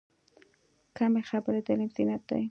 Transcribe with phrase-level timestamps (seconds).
[0.97, 2.39] کمې خبرې، د علم زینت دی.